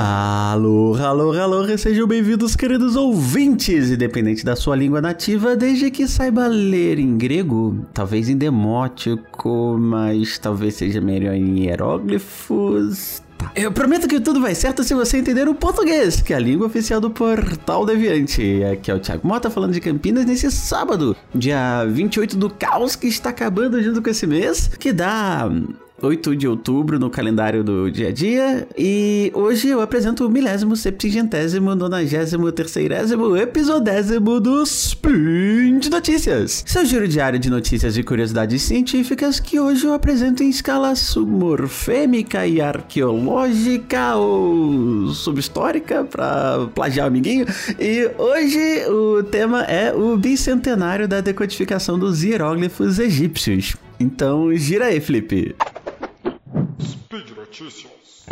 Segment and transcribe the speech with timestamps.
[0.00, 6.46] Alô, alô, alô, sejam bem-vindos, queridos ouvintes, independente da sua língua nativa, desde que saiba
[6.46, 13.20] ler em grego, talvez em demótico, mas talvez seja melhor em hieróglifos.
[13.36, 13.50] Tá.
[13.56, 16.68] Eu prometo que tudo vai certo se você entender o português, que é a língua
[16.68, 18.62] oficial do Portal Deviante.
[18.72, 23.08] Aqui é o Thiago Mota falando de Campinas nesse sábado, dia 28 do caos que
[23.08, 25.50] está acabando junto com esse mês, que dá
[26.00, 28.68] 8 de outubro no calendário do dia a dia.
[28.76, 36.64] E hoje eu apresento o milésimo, septigentésimo, nonagésimo, terceirésimo, episodésimo do Spin de Notícias.
[36.66, 42.46] Seu giro diário de notícias e curiosidades científicas que hoje eu apresento em escala submorfêmica
[42.46, 47.46] e arqueológica ou subhistórica para plagiar o amiguinho.
[47.78, 53.76] E hoje o tema é o bicentenário da decodificação dos hieróglifos egípcios.
[54.00, 55.56] Então gira aí, Felipe.
[57.48, 58.26] Notícias.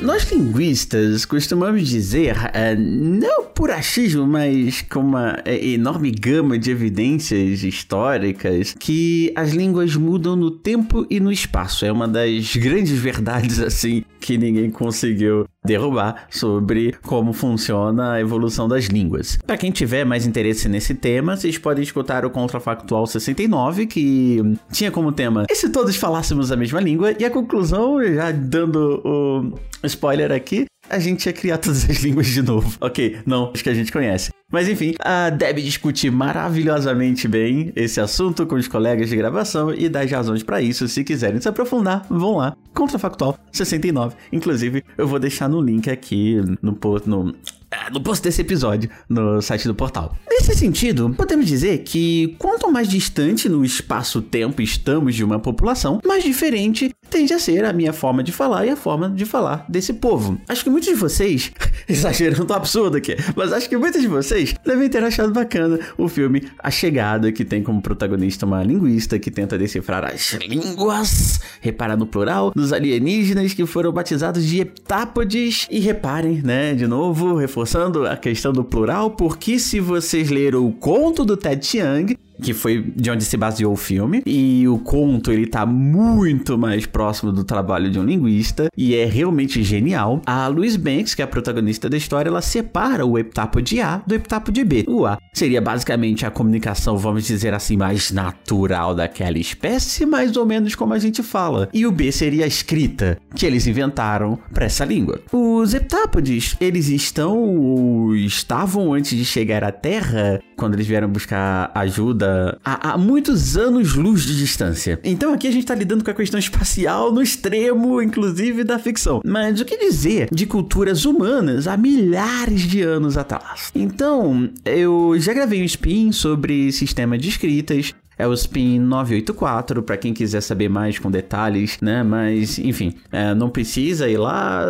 [0.00, 6.70] Nós linguistas costumamos dizer, uh, não por achismo, mas com uma uh, enorme gama de
[6.70, 11.84] evidências históricas, que as línguas mudam no tempo e no espaço.
[11.84, 18.66] É uma das grandes verdades, assim, que ninguém conseguiu derrubar sobre como funciona a evolução
[18.66, 19.38] das línguas.
[19.46, 24.90] Para quem tiver mais interesse nesse tema, vocês podem escutar o Contrafactual 69, que tinha
[24.90, 27.14] como tema E se todos falássemos a mesma língua?
[27.20, 32.26] E a conclusão, já dando o spoiler aqui, a gente ia criar todas as línguas
[32.26, 32.76] de novo.
[32.80, 34.30] Ok, não, acho que a gente conhece.
[34.50, 39.88] Mas enfim, a Deb discute maravilhosamente bem esse assunto com os colegas de gravação e
[39.88, 40.86] dá razões para isso.
[40.86, 42.56] Se quiserem se aprofundar, vão lá.
[42.72, 44.14] Contrafactual 69.
[44.32, 47.34] Inclusive, eu vou deixar no link aqui no, no
[47.70, 50.16] é, no post desse episódio no site do portal.
[50.28, 56.22] Nesse sentido, podemos dizer que quanto mais distante no espaço-tempo estamos de uma população, mais
[56.22, 59.94] diferente tende a ser a minha forma de falar e a forma de falar desse
[59.94, 60.38] povo.
[60.46, 61.50] Acho que muitos de vocês,
[61.88, 66.08] exagerando o absurdo aqui, mas acho que muitos de vocês devem ter achado bacana o
[66.08, 71.96] filme A Chegada, que tem como protagonista uma linguista que tenta decifrar as línguas, reparar
[71.96, 75.66] no plural, dos alienígenas que foram batizados de heptápodes.
[75.70, 80.72] E reparem, né, de novo, reforçando a questão do plural, porque se vocês leram o
[80.72, 84.22] conto do Ted Chiang, que foi de onde se baseou o filme.
[84.26, 89.04] E o conto, ele tá muito mais próximo do trabalho de um linguista e é
[89.04, 90.20] realmente genial.
[90.26, 94.02] A Louise Banks, que é a protagonista da história, ela separa o heptapo de A
[94.06, 94.84] do heptapo de B.
[94.86, 100.46] O A seria basicamente a comunicação, vamos dizer assim, mais natural daquela espécie, mais ou
[100.46, 101.68] menos como a gente fala.
[101.72, 105.20] E o B seria a escrita, que eles inventaram para essa língua.
[105.32, 111.70] Os heptápodes, eles estão ou estavam antes de chegar à Terra, quando eles vieram buscar
[111.74, 112.25] ajuda
[112.64, 114.98] a, a muitos anos-luz de distância.
[115.04, 119.20] Então aqui a gente está lidando com a questão espacial no extremo, inclusive, da ficção.
[119.24, 123.70] Mas o que dizer de culturas humanas há milhares de anos atrás?
[123.74, 129.96] Então, eu já gravei um spin sobre sistema de escritas, é o Spin 984, para
[129.96, 132.02] quem quiser saber mais com detalhes, né?
[132.02, 134.64] Mas, enfim, é, não precisa ir lá.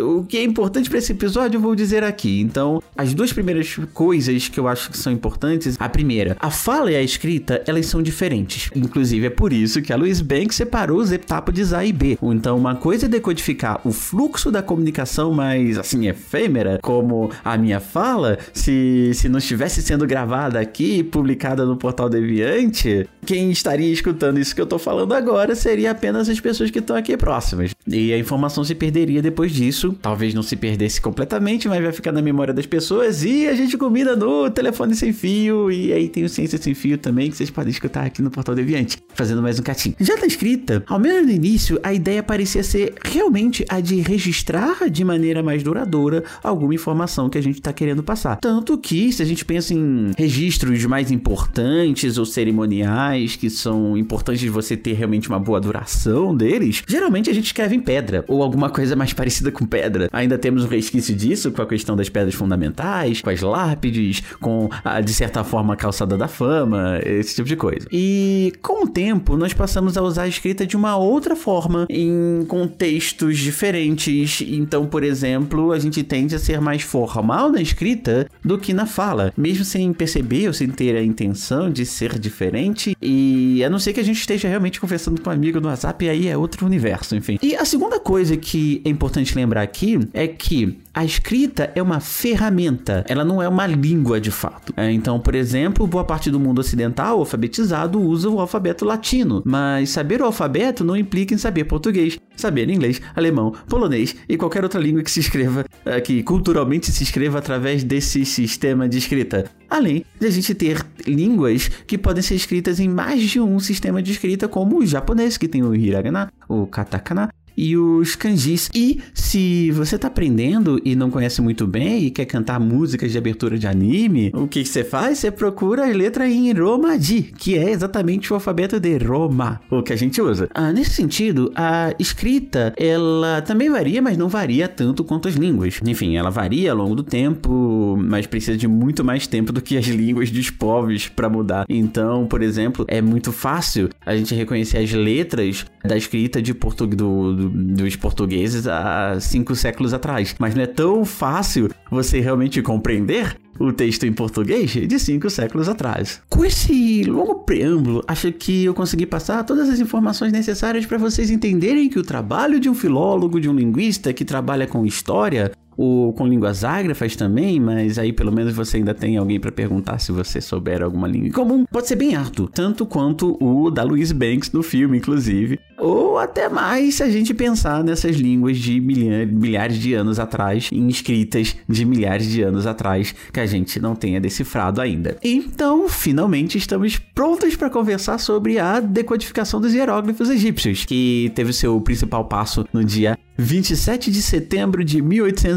[0.00, 2.40] O que é importante para esse episódio eu vou dizer aqui.
[2.40, 5.76] Então, as duas primeiras coisas que eu acho que são importantes.
[5.78, 8.70] A primeira, a fala e a escrita, elas são diferentes.
[8.74, 12.18] Inclusive, é por isso que a Louise Banks separou os etápodes A e B.
[12.22, 17.80] Então, uma coisa é decodificar o fluxo da comunicação mais, assim, efêmera, como a minha
[17.80, 22.81] fala, se, se não estivesse sendo gravada aqui e publicada no Portal Deviante,
[23.24, 26.96] quem estaria escutando isso que eu tô falando agora seria apenas as pessoas que estão
[26.96, 27.72] aqui próximas.
[27.86, 29.96] E a informação se perderia depois disso.
[30.02, 33.24] Talvez não se perdesse completamente, mas vai ficar na memória das pessoas.
[33.24, 35.70] E a gente combina no telefone sem fio.
[35.70, 38.54] E aí tem o Ciência Sem Fio também, que vocês podem escutar aqui no Portal
[38.54, 39.94] Deviante, fazendo mais um catinho.
[40.00, 44.90] Já na escrita, ao menos no início, a ideia parecia ser realmente a de registrar
[44.90, 48.36] de maneira mais duradoura alguma informação que a gente está querendo passar.
[48.36, 53.96] Tanto que, se a gente pensa em registros mais importantes ou cerimoniais, cerimoniais que são
[53.96, 58.24] importantes de você ter realmente uma boa duração deles, geralmente a gente escreve em pedra
[58.26, 60.08] ou alguma coisa mais parecida com pedra.
[60.12, 64.68] Ainda temos um resquício disso com a questão das pedras fundamentais, com as lápides, com
[64.84, 67.86] a, de certa forma a calçada da fama, esse tipo de coisa.
[67.92, 72.44] E com o tempo nós passamos a usar a escrita de uma outra forma em
[72.48, 74.42] contextos diferentes.
[74.46, 78.86] Então, por exemplo, a gente tende a ser mais formal na escrita do que na
[78.86, 82.96] fala, mesmo sem perceber ou sem ter a intenção de ser diferente normalmente.
[83.00, 86.04] E a não ser que a gente esteja realmente conversando com um amigo no WhatsApp,
[86.04, 87.38] e aí é outro universo, enfim.
[87.42, 92.00] E a segunda coisa que é importante lembrar aqui é que a escrita é uma
[92.00, 94.74] ferramenta, ela não é uma língua de fato.
[94.76, 99.90] É, então, por exemplo, boa parte do mundo ocidental alfabetizado usa o alfabeto latino, mas
[99.90, 104.80] saber o alfabeto não implica em saber português, saber inglês, alemão, polonês e qualquer outra
[104.80, 109.46] língua que se escreva, é, que culturalmente se escreva através desse sistema de escrita.
[109.70, 114.02] Além de a gente ter línguas que podem ser escritas em mais de um sistema
[114.02, 118.68] de escrita, como o japonês, que tem o hiragana, o katakana e os kanjis.
[118.74, 123.18] E se você tá aprendendo e não conhece muito bem e quer cantar músicas de
[123.18, 125.18] abertura de anime, o que você faz?
[125.18, 129.92] Você procura a letra em Romaji, que é exatamente o alfabeto de Roma, o que
[129.92, 130.48] a gente usa.
[130.54, 135.80] Ah, nesse sentido, a escrita, ela também varia, mas não varia tanto quanto as línguas.
[135.86, 139.76] Enfim, ela varia ao longo do tempo, mas precisa de muito mais tempo do que
[139.76, 141.64] as línguas dos povos para mudar.
[141.68, 146.92] Então, por exemplo, é muito fácil a gente reconhecer as letras da escrita de português
[146.96, 150.34] do, do, dos portugueses há cinco séculos atrás.
[150.38, 155.68] Mas não é tão fácil você realmente compreender o texto em português de cinco séculos
[155.68, 156.20] atrás.
[156.28, 161.30] Com esse longo preâmbulo, acho que eu consegui passar todas as informações necessárias para vocês
[161.30, 166.12] entenderem que o trabalho de um filólogo, de um linguista que trabalha com história, ou
[166.12, 170.12] com línguas ágrafas também, mas aí pelo menos você ainda tem alguém para perguntar se
[170.12, 171.64] você souber alguma língua comum.
[171.70, 176.48] Pode ser bem árduo, tanto quanto o da Louise Banks no filme, inclusive, ou até
[176.48, 182.28] mais se a gente pensar nessas línguas de milhares de anos atrás, escritas de milhares
[182.28, 185.16] de anos atrás, que a gente não tenha decifrado ainda.
[185.22, 191.80] Então, finalmente estamos prontos para conversar sobre a decodificação dos hieróglifos egípcios, que teve seu
[191.80, 195.00] principal passo no dia 27 de setembro de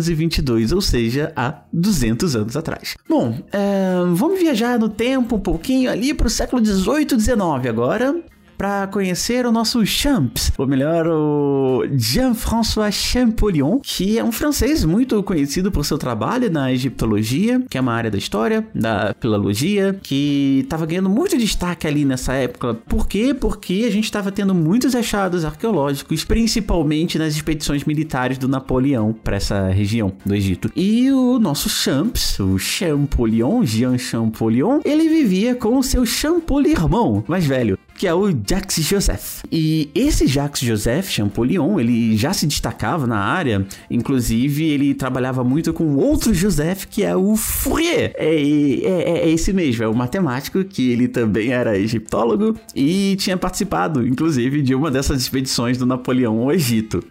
[0.10, 2.96] 1822, ou seja, há 200 anos atrás.
[3.08, 8.24] Bom, é, vamos viajar no tempo um pouquinho ali para o século 18 19 agora
[8.58, 15.22] para conhecer o nosso Champs, ou melhor, o Jean-François Champollion, que é um francês muito
[15.24, 20.62] conhecido por seu trabalho na egiptologia, que é uma área da história, da filologia, que
[20.64, 22.74] estava ganhando muito destaque ali nessa época.
[22.74, 23.34] Por quê?
[23.34, 29.38] Porque a gente estava tendo muitos achados arqueológicos, principalmente nas expedições militares do Napoleão para
[29.38, 30.72] essa região do Egito.
[30.76, 37.46] E o nosso Champs, o Champollion, Jean Champollion, ele vivia com o seu Champollion mais
[37.46, 39.44] velho, que é o Jacques Joseph.
[39.52, 45.74] E esse Jacques Joseph Champollion, ele já se destacava na área, inclusive ele trabalhava muito
[45.74, 48.14] com outro Joseph, que é o Fourier.
[48.18, 53.38] É, é, é esse mesmo, é o matemático, que ele também era egiptólogo e tinha
[53.38, 57.04] participado, inclusive, de uma dessas expedições do Napoleão ao Egito.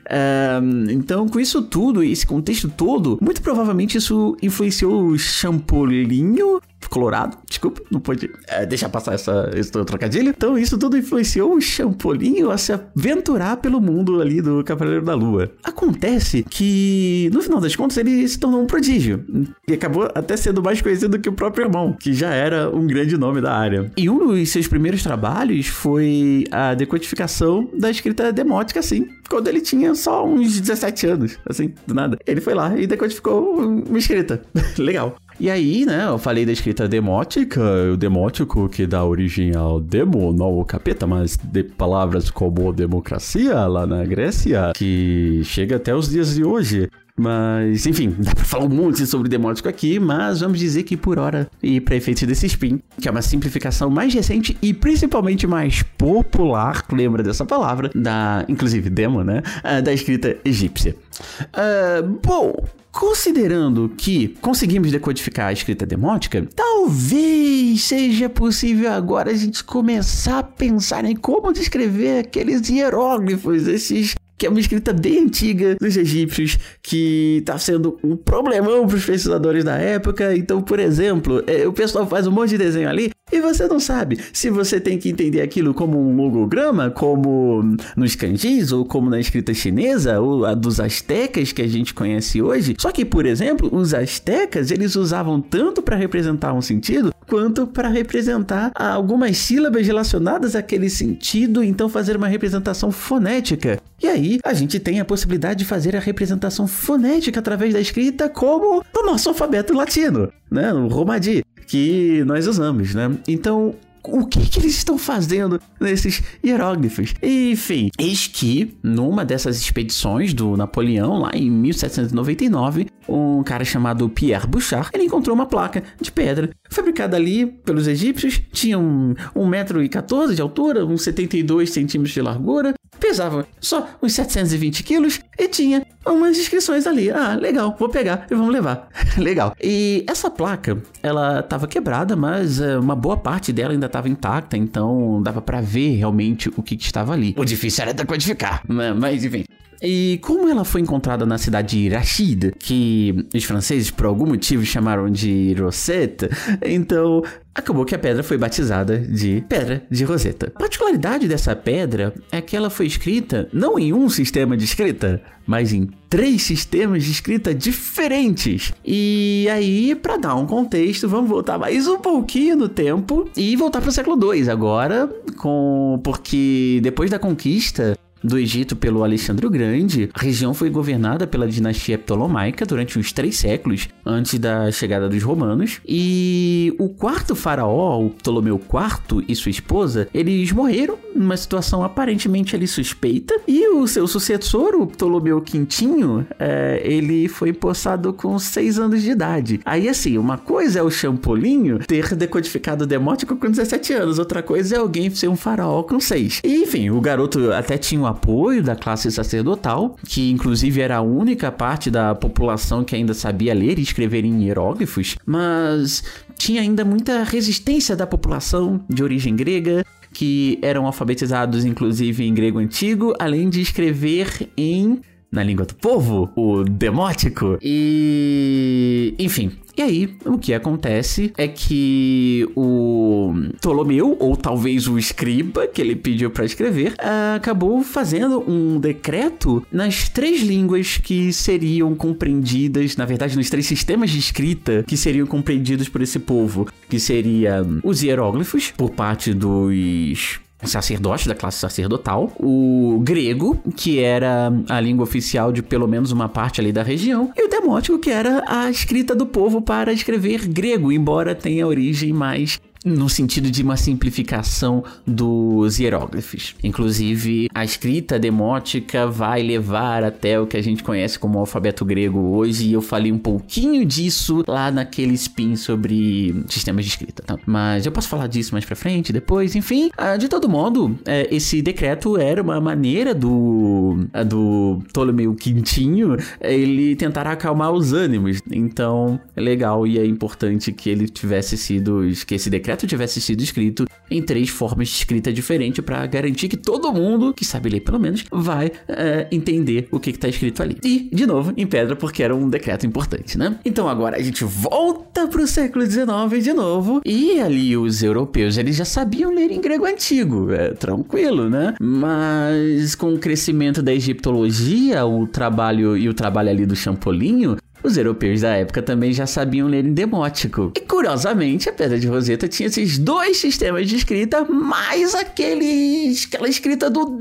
[0.63, 6.61] Um, então, com isso tudo, esse contexto todo, muito provavelmente isso influenciou o Champolinho
[6.94, 7.37] colorado.
[7.49, 10.29] Desculpa, não pode é, deixar passar essa, esse trocadilho.
[10.29, 15.14] Então, isso tudo influenciou o Champolinho a se aventurar pelo mundo ali do Cavaleiro da
[15.14, 15.50] Lua.
[15.64, 19.25] Acontece que, no final das contas, ele se tornou um prodígio.
[19.67, 23.19] E acabou até sendo mais conhecido que o próprio irmão, que já era um grande
[23.19, 23.91] nome da área.
[23.96, 29.61] E um dos seus primeiros trabalhos foi a decodificação da escrita demótica, assim, quando ele
[29.61, 32.17] tinha só uns 17 anos, assim, do nada.
[32.25, 34.43] Ele foi lá e decodificou uma escrita.
[34.79, 35.17] Legal.
[35.39, 37.61] E aí, né, eu falei da escrita demótica,
[37.93, 43.67] o demótico que dá origem ao demo, não o capeta, mas de palavras como democracia
[43.67, 46.89] lá na Grécia, que chega até os dias de hoje.
[47.17, 51.19] Mas, enfim, dá pra falar um monte sobre demótico aqui, mas vamos dizer que por
[51.19, 55.82] hora, e para efeitos desse spin, que é uma simplificação mais recente e principalmente mais
[55.82, 60.97] popular, lembra dessa palavra, da, inclusive demo, né, ah, da escrita egípcia.
[61.41, 62.55] Uh, bom,
[62.94, 70.43] Considerando que conseguimos decodificar a escrita demótica, talvez seja possível agora a gente começar a
[70.44, 76.56] pensar em como descrever aqueles hieróglifos, esses que é uma escrita bem antiga dos egípcios,
[76.82, 80.36] que está sendo um problemão para os pesquisadores da época.
[80.36, 83.81] Então, por exemplo, é, o pessoal faz um monte de desenho ali e você não
[83.81, 89.11] sabe se você tem que entender aquilo como um logograma, como nos kanjis, ou como
[89.11, 92.77] na escrita chinesa, ou a dos astecas que a gente conhece hoje.
[92.79, 97.89] Só que, por exemplo, os astecas, eles usavam tanto para representar um sentido, quanto para
[97.89, 103.81] representar algumas sílabas relacionadas àquele sentido, então fazer uma representação fonética.
[104.03, 108.29] E aí a gente tem a possibilidade de fazer a representação fonética através da escrita,
[108.29, 113.11] como no nosso alfabeto latino, né, o Romadi, que nós usamos, né?
[113.27, 113.75] Então,
[114.06, 117.15] o que, que eles estão fazendo nesses hieróglifos.
[117.23, 124.47] Enfim, eis que numa dessas expedições do Napoleão, lá em 1799, um cara chamado Pierre
[124.47, 130.43] Bouchard, ele encontrou uma placa de pedra fabricada ali pelos egípcios, tinha um, 1,14m de
[130.43, 136.86] altura, uns 72 centímetros de largura, pesava só uns 720 quilos e tinha umas inscrições
[136.86, 137.10] ali.
[137.10, 138.88] Ah, legal, vou pegar e vamos levar.
[139.17, 139.55] legal.
[139.62, 144.56] E essa placa, ela estava quebrada, mas uh, uma boa parte dela ainda estava intacta,
[144.56, 147.34] então dava para ver realmente o que, que, estava ali.
[147.36, 149.44] O difícil era decodificar, mas enfim.
[149.84, 154.64] E como ela foi encontrada na cidade de Rachid, que os franceses por algum motivo
[154.64, 156.31] chamaram de Rosetta,
[156.64, 157.22] então
[157.55, 160.50] acabou que a pedra foi batizada de Pedra de Roseta.
[160.55, 165.22] A particularidade dessa pedra é que ela foi escrita não em um sistema de escrita,
[165.46, 168.72] mas em três sistemas de escrita diferentes.
[168.84, 173.81] E aí, para dar um contexto, vamos voltar mais um pouquinho no tempo e voltar
[173.81, 179.51] para o século II agora, com porque depois da conquista do Egito pelo Alexandre o
[179.51, 185.09] Grande, a região foi governada pela dinastia Ptolomaica durante uns três séculos antes da chegada
[185.09, 185.81] dos romanos.
[185.87, 192.57] E o quarto faraó, o Ptolomeu IV e sua esposa, eles morreram numa situação aparentemente
[192.57, 193.35] ali suspeita.
[193.47, 199.11] E o seu sucessor, o Ptolomeu Quintinho, é, ele foi empossado com seis anos de
[199.11, 199.61] idade.
[199.65, 204.43] Aí assim, uma coisa é o Champolinho ter decodificado o Demótico com 17 anos, outra
[204.43, 206.41] coisa é alguém ser um faraó com seis.
[206.43, 211.03] E enfim, o garoto até tinha um apoio da classe sacerdotal, que inclusive era a
[211.03, 216.03] única parte da população que ainda sabia ler e escrever em hieróglifos, mas
[216.39, 222.59] tinha ainda muita resistência da população de origem grega, que eram alfabetizados inclusive em grego
[222.59, 225.01] antigo, além de escrever em
[225.34, 227.58] na língua do povo, o demótico.
[227.60, 235.67] E, enfim, e aí, o que acontece é que o Ptolomeu, ou talvez o escriba
[235.67, 236.94] que ele pediu para escrever,
[237.34, 244.10] acabou fazendo um decreto nas três línguas que seriam compreendidas, na verdade, nos três sistemas
[244.10, 250.38] de escrita que seriam compreendidos por esse povo, que seria os hieróglifos por parte dos
[250.67, 256.29] sacerdote da classe sacerdotal, o grego, que era a língua oficial de pelo menos uma
[256.29, 260.47] parte ali da região, e o demótico, que era a escrita do povo para escrever
[260.49, 266.55] grego, embora tenha origem mais no sentido de uma simplificação dos hieróglifos.
[266.62, 272.19] Inclusive, a escrita demótica vai levar até o que a gente conhece como alfabeto grego
[272.19, 277.38] hoje, e eu falei um pouquinho disso lá naquele spin sobre sistemas de escrita, tá?
[277.46, 279.91] Mas eu posso falar disso mais pra frente, depois, enfim.
[279.96, 286.96] Ah, de todo modo, é, esse decreto era uma maneira do, do Ptolomeu Quintinho ele
[286.96, 288.41] tentar acalmar os ânimos.
[288.50, 293.21] Então, é legal e é importante que ele tivesse sido, que esse decreto decreto tivesse
[293.21, 297.69] sido escrito em três formas de escrita diferentes para garantir que todo mundo, que sabe
[297.69, 300.77] ler pelo menos, vai é, entender o que está escrito ali.
[300.85, 303.59] E, de novo, em pedra, porque era um decreto importante, né?
[303.65, 308.59] Então agora a gente volta para o século XIX de novo, e ali os europeus
[308.59, 311.75] eles já sabiam ler em grego antigo, é tranquilo, né?
[311.81, 317.96] Mas com o crescimento da egiptologia, o trabalho e o trabalho ali do Champolinho, os
[317.96, 320.72] europeus da época também já sabiam ler em demótico.
[320.76, 326.48] E curiosamente, a Pedra de Roseta tinha esses dois sistemas de escrita, mais aquele, aquela
[326.48, 327.19] escrita do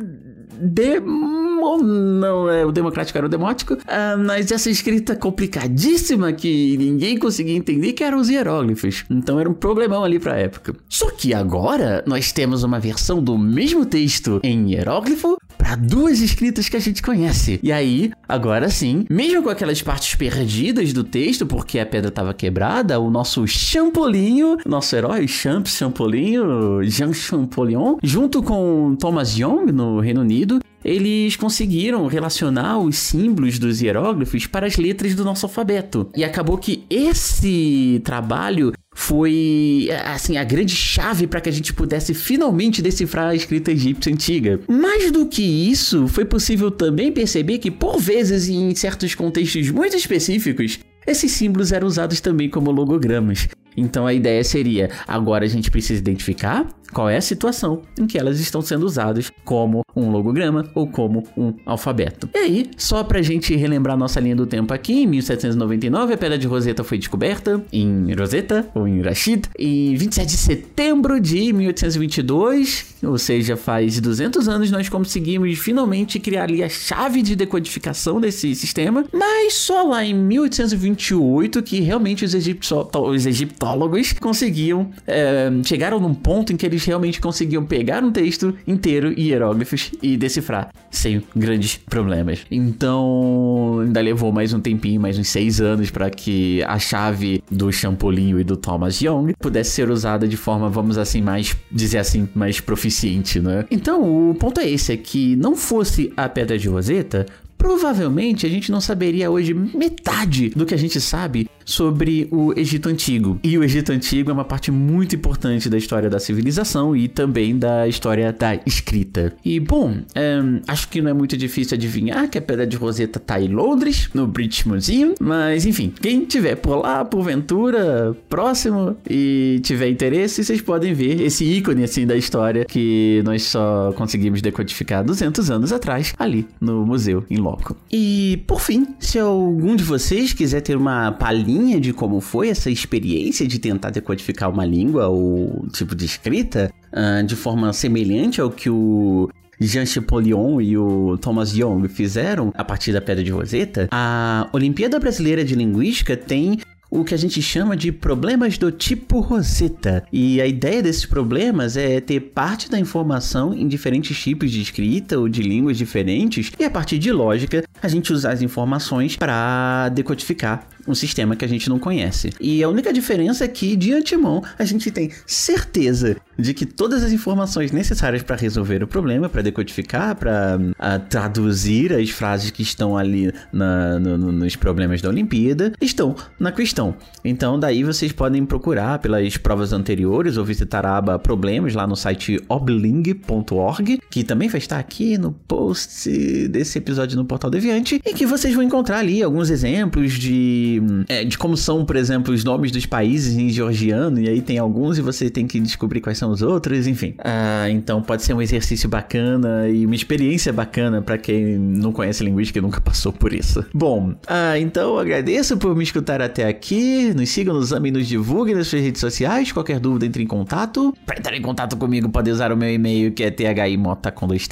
[0.63, 7.17] demo, não é o democrático era o demótico, ah, mas essa escrita complicadíssima que ninguém
[7.17, 9.03] conseguia entender que eram os hieróglifos.
[9.09, 10.75] Então era um problemão ali para a época.
[10.87, 15.37] Só que agora nós temos uma versão do mesmo texto em hieróglifo
[15.75, 17.59] duas escritas que a gente conhece.
[17.63, 22.33] E aí, agora sim, mesmo com aquelas partes perdidas do texto, porque a pedra estava
[22.33, 29.99] quebrada, o nosso Champolinho, nosso herói Champ Champolinho, Jean Champollion, junto com Thomas Young no
[29.99, 36.09] Reino Unido, eles conseguiram relacionar os símbolos dos hieróglifos para as letras do nosso alfabeto.
[36.15, 42.13] E acabou que esse trabalho foi assim a grande chave para que a gente pudesse
[42.13, 44.59] finalmente decifrar a escrita egípcia antiga.
[44.67, 49.69] Mais do que isso, foi possível também perceber que por vezes e em certos contextos
[49.69, 53.47] muito específicos, esses símbolos eram usados também como logogramas.
[53.75, 58.17] Então a ideia seria: agora a gente precisa identificar qual é a situação em que
[58.17, 62.29] elas estão sendo usadas como um logograma ou como um alfabeto.
[62.33, 66.37] E aí, só pra gente relembrar nossa linha do tempo aqui, em 1799 a Pedra
[66.37, 72.95] de Roseta foi descoberta em Roseta ou em Rashid em 27 de setembro de 1822,
[73.03, 78.53] ou seja, faz 200 anos nós conseguimos finalmente criar ali a chave de decodificação desse
[78.55, 84.91] sistema, mas só lá em 1828 que realmente os egípcios, os egípcios ornitólogos conseguiam.
[85.07, 89.91] É, chegaram num ponto em que eles realmente conseguiam pegar um texto inteiro e hieróglifos
[90.01, 92.45] e decifrar sem grandes problemas.
[92.51, 97.71] Então, ainda levou mais um tempinho, mais uns seis anos, para que a chave do
[97.71, 102.27] Chapolin e do Thomas Young pudesse ser usada de forma, vamos assim, mais dizer assim,
[102.35, 103.65] mais proficiente, né?
[103.71, 107.25] Então, o ponto é esse: é que não fosse a Pedra de Roseta,
[107.63, 112.89] provavelmente a gente não saberia hoje metade do que a gente sabe sobre o Egito
[112.89, 113.39] Antigo.
[113.43, 117.57] E o Egito Antigo é uma parte muito importante da história da civilização e também
[117.57, 119.33] da história da escrita.
[119.43, 123.19] E bom, é, acho que não é muito difícil adivinhar que a Pedra de Roseta
[123.19, 129.59] tá em Londres, no British Museum, mas enfim, quem tiver por lá, porventura, próximo e
[129.63, 135.03] tiver interesse, vocês podem ver esse ícone assim da história que nós só conseguimos decodificar
[135.03, 137.67] 200 anos atrás ali no museu em Londres.
[137.91, 142.69] E, por fim, se algum de vocês quiser ter uma palhinha de como foi essa
[142.69, 148.49] experiência de tentar decodificar uma língua ou tipo de escrita uh, de forma semelhante ao
[148.49, 149.29] que o
[149.59, 154.99] Jean Chapolion e o Thomas Young fizeram a partir da Pedra de Roseta, a Olimpíada
[154.99, 156.59] Brasileira de Linguística tem
[156.93, 160.03] o que a gente chama de problemas do tipo Rosetta.
[160.13, 165.17] E a ideia desses problemas é ter parte da informação em diferentes tipos de escrita
[165.17, 169.89] ou de línguas diferentes e a partir de lógica a gente usar as informações para
[169.89, 172.31] decodificar um sistema que a gente não conhece.
[172.39, 177.03] E a única diferença é que, de antemão, a gente tem certeza de que todas
[177.03, 182.61] as informações necessárias para resolver o problema, para decodificar, para uh, traduzir as frases que
[182.63, 186.95] estão ali na, no, nos problemas da Olimpíada, estão na questão.
[187.23, 191.95] Então, daí vocês podem procurar pelas provas anteriores ou visitar a aba Problemas lá no
[191.95, 196.09] site obling.org, que também vai estar aqui no post
[196.49, 200.72] desse episódio no Portal Deviante, e que vocês vão encontrar ali alguns exemplos de
[201.07, 204.57] é, de como são, por exemplo, os nomes dos países em georgiano, e aí tem
[204.57, 207.15] alguns e você tem que descobrir quais são os outros, enfim.
[207.23, 212.23] Ah, então pode ser um exercício bacana e uma experiência bacana para quem não conhece
[212.23, 213.65] linguística e nunca passou por isso.
[213.73, 217.13] Bom, ah, então agradeço por me escutar até aqui.
[217.13, 219.51] Nos sigam, nos amem, nos divulguem nas suas redes sociais.
[219.51, 220.93] Qualquer dúvida, entre em contato.
[221.05, 224.47] Para entrar em contato comigo, pode usar o meu e-mail que é thimota com dois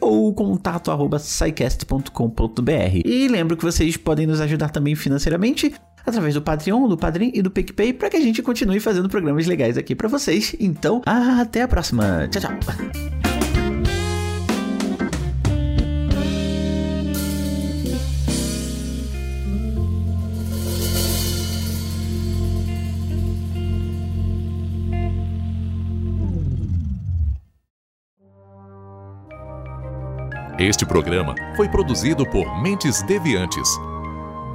[0.00, 1.18] ou contato arroba
[3.04, 5.74] E lembro que vocês podem nos ajudar também financeiramente
[6.06, 9.46] através do Patreon, do Padrim e do PicPay para que a gente continue fazendo programas
[9.46, 10.56] legais aqui para vocês.
[10.58, 12.28] Então, até a próxima.
[12.28, 12.58] Tchau, tchau.
[30.58, 33.66] Este programa foi produzido por Mentes Deviantes